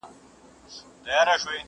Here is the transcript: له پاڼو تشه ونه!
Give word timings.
له 1.03 1.11
پاڼو 1.17 1.33
تشه 1.41 1.49
ونه! 1.49 1.59